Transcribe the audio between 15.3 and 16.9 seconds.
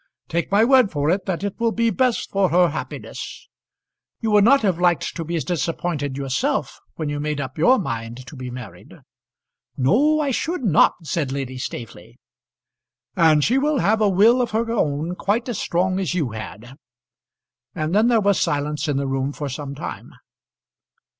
as strong as you had."